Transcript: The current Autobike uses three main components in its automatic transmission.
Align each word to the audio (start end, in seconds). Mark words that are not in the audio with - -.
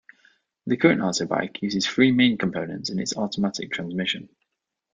The 0.65 0.77
current 0.77 1.01
Autobike 1.01 1.61
uses 1.61 1.85
three 1.85 2.11
main 2.11 2.35
components 2.39 2.89
in 2.89 2.97
its 2.97 3.15
automatic 3.15 3.71
transmission. 3.71 4.29